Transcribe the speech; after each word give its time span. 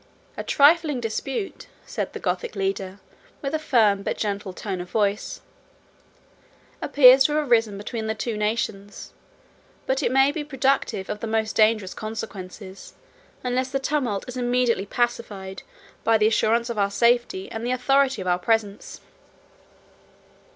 "A 0.35 0.43
trifling 0.43 0.99
dispute," 0.99 1.67
said 1.85 2.11
the 2.13 2.19
Gothic 2.19 2.55
leader, 2.55 2.97
with 3.43 3.53
a 3.53 3.59
firm 3.59 4.01
but 4.01 4.17
gentle 4.17 4.51
tone 4.51 4.81
of 4.81 4.89
voice, 4.89 5.41
"appears 6.81 7.25
to 7.25 7.33
have 7.33 7.51
arisen 7.51 7.77
between 7.77 8.07
the 8.07 8.15
two 8.15 8.35
nations; 8.35 9.13
but 9.85 10.01
it 10.01 10.11
may 10.11 10.31
be 10.31 10.43
productive 10.43 11.07
of 11.07 11.19
the 11.19 11.27
most 11.27 11.55
dangerous 11.55 11.93
consequences, 11.93 12.95
unless 13.43 13.69
the 13.69 13.77
tumult 13.77 14.25
is 14.27 14.37
immediately 14.37 14.87
pacified 14.87 15.61
by 16.03 16.17
the 16.17 16.25
assurance 16.25 16.71
of 16.71 16.79
our 16.79 16.89
safety, 16.89 17.47
and 17.51 17.63
the 17.63 17.69
authority 17.71 18.23
of 18.23 18.27
our 18.27 18.39
presence." 18.39 19.01